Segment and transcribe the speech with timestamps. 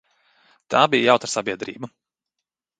[0.75, 1.93] Tā bija jautra sabiedrība.